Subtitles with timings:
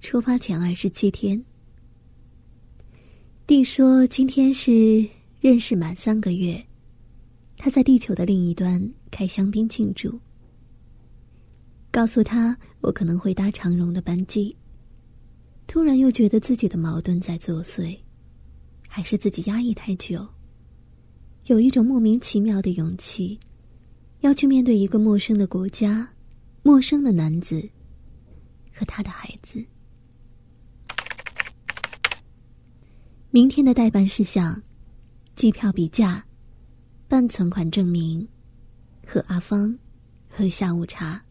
[0.00, 1.42] 出发前二十七天，
[3.46, 5.08] 弟说今天是
[5.40, 6.64] 认识满三个月，
[7.56, 10.20] 他在地球的另一端开香槟庆祝。
[11.90, 14.54] 告诉他我可能会搭长荣的班机，
[15.66, 17.98] 突然又觉得自己的矛盾在作祟，
[18.86, 20.24] 还是自己压抑太久，
[21.46, 23.40] 有一种莫名其妙的勇气，
[24.20, 26.08] 要去面对一个陌生的国家、
[26.62, 27.66] 陌生的男子
[28.72, 29.64] 和他的孩子。
[33.36, 34.62] 明天的代办事项：
[35.34, 36.24] 机票比价、
[37.06, 38.26] 办存款证明、
[39.06, 39.78] 和阿芳
[40.30, 41.22] 喝下午茶。